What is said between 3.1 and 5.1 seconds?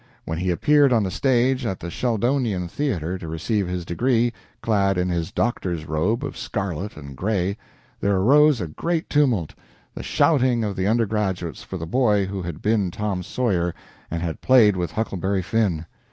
to receive his degree, clad in